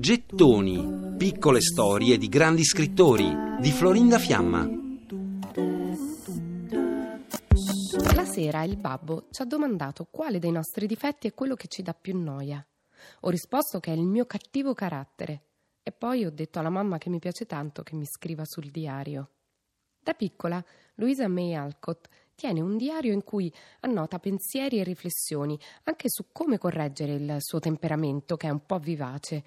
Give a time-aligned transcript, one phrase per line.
[0.00, 4.66] Gettoni, piccole storie di grandi scrittori di Florinda Fiamma.
[8.14, 11.82] La sera il babbo ci ha domandato quale dei nostri difetti è quello che ci
[11.82, 12.66] dà più noia.
[13.20, 15.42] Ho risposto che è il mio cattivo carattere
[15.82, 19.28] e poi ho detto alla mamma che mi piace tanto che mi scriva sul diario.
[20.00, 26.08] Da piccola, Luisa May Alcott tiene un diario in cui annota pensieri e riflessioni anche
[26.08, 29.42] su come correggere il suo temperamento, che è un po' vivace.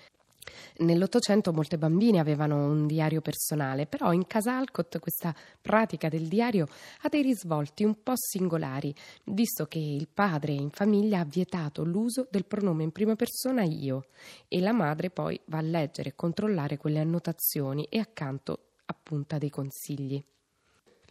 [0.77, 6.67] Nell'Ottocento molte bambine avevano un diario personale, però in casa Alcott questa pratica del diario
[7.01, 8.93] ha dei risvolti un po' singolari,
[9.25, 14.05] visto che il padre in famiglia ha vietato l'uso del pronome in prima persona io
[14.47, 19.49] e la madre poi va a leggere e controllare quelle annotazioni e accanto appunta dei
[19.49, 20.23] consigli.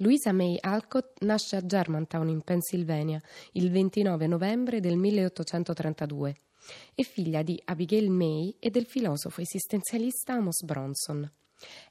[0.00, 3.18] Louisa May Alcott nasce a Germantown in Pennsylvania
[3.52, 6.36] il 29 novembre del 1832.
[6.94, 11.30] È figlia di Abigail May e del filosofo esistenzialista Amos Bronson.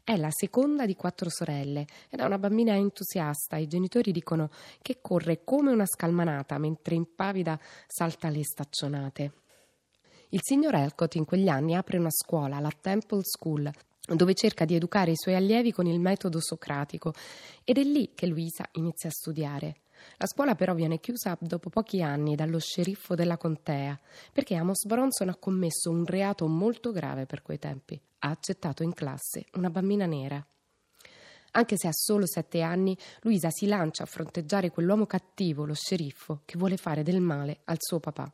[0.03, 3.57] È la seconda di quattro sorelle ed è una bambina entusiasta.
[3.57, 4.51] I genitori dicono
[4.83, 9.31] che corre come una scalmanata mentre impavida salta le staccionate.
[10.29, 13.71] Il signor Alcott in quegli anni apre una scuola, la Temple School,
[14.07, 17.13] dove cerca di educare i suoi allievi con il metodo socratico
[17.63, 19.77] ed è lì che Luisa inizia a studiare.
[20.17, 23.99] La scuola però viene chiusa dopo pochi anni dallo sceriffo della contea
[24.31, 27.99] perché Amos Bronson ha commesso un reato molto grave per quei tempi.
[28.19, 30.45] Ha accettato in classe una bambina nera.
[31.51, 36.41] Anche se ha solo sette anni, Luisa si lancia a fronteggiare quell'uomo cattivo, lo sceriffo,
[36.43, 38.29] che vuole fare del male al suo papà.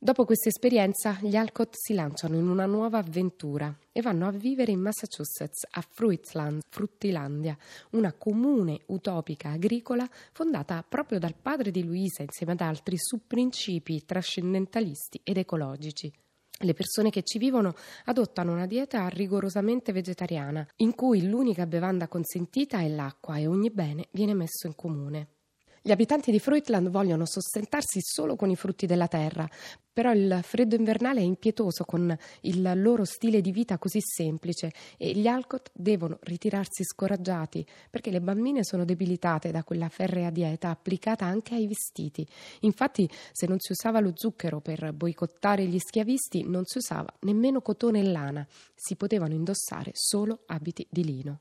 [0.00, 4.70] Dopo questa esperienza, gli Alcott si lanciano in una nuova avventura e vanno a vivere
[4.70, 7.58] in Massachusetts, a Fruitland, Fruttilandia,
[7.90, 14.04] una comune utopica agricola fondata proprio dal padre di Luisa insieme ad altri su principi
[14.04, 16.12] trascendentalisti ed ecologici.
[16.60, 22.78] Le persone che ci vivono adottano una dieta rigorosamente vegetariana, in cui l'unica bevanda consentita
[22.78, 25.37] è l'acqua e ogni bene viene messo in comune.
[25.80, 29.48] Gli abitanti di Fruitland vogliono sostentarsi solo con i frutti della terra,
[29.92, 35.10] però il freddo invernale è impietoso con il loro stile di vita così semplice e
[35.12, 41.24] gli Alcott devono ritirarsi scoraggiati perché le bambine sono debilitate da quella ferrea dieta applicata
[41.24, 42.24] anche ai vestiti.
[42.60, 47.60] Infatti, se non si usava lo zucchero per boicottare gli schiavisti, non si usava nemmeno
[47.60, 51.40] cotone e lana, si potevano indossare solo abiti di lino.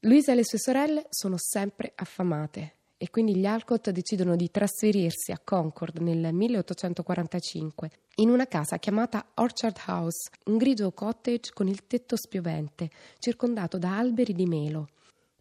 [0.00, 5.30] Luisa e le sue sorelle sono sempre affamate e quindi gli Alcott decidono di trasferirsi
[5.30, 11.86] a Concord nel 1845 in una casa chiamata Orchard House, un grigio cottage con il
[11.86, 14.88] tetto spiovente, circondato da alberi di melo.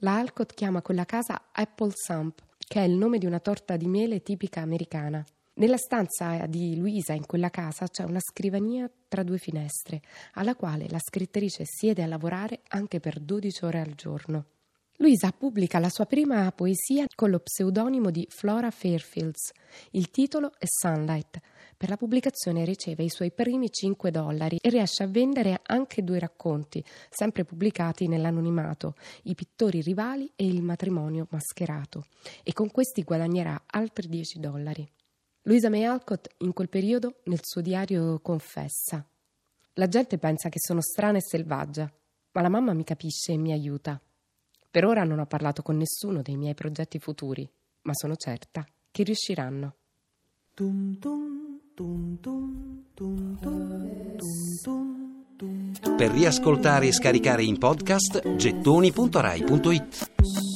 [0.01, 3.87] La Alcott chiama quella casa Apple Sump, che è il nome di una torta di
[3.87, 5.25] miele tipica americana.
[5.55, 10.01] Nella stanza di Luisa in quella casa c'è una scrivania tra due finestre,
[10.33, 14.45] alla quale la scrittrice siede a lavorare anche per 12 ore al giorno.
[14.99, 19.51] Luisa pubblica la sua prima poesia con lo pseudonimo di Flora Fairfields.
[19.91, 21.39] Il titolo è Sunlight.
[21.77, 26.17] Per la pubblicazione riceve i suoi primi 5 dollari e riesce a vendere anche due
[26.17, 32.05] racconti, sempre pubblicati nell'anonimato, I pittori rivali e Il matrimonio mascherato,
[32.41, 34.91] e con questi guadagnerà altri 10 dollari.
[35.43, 39.07] Luisa May Alcott in quel periodo nel suo diario confessa:
[39.73, 41.87] La gente pensa che sono strana e selvaggia,
[42.31, 44.01] ma la mamma mi capisce e mi aiuta.
[44.77, 47.49] Per ora non ho parlato con nessuno dei miei progetti futuri,
[47.81, 49.73] ma sono certa che riusciranno.
[55.97, 60.46] Per riascoltare e scaricare in podcast gettoni.rai.it